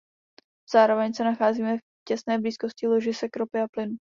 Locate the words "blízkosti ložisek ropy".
2.39-3.59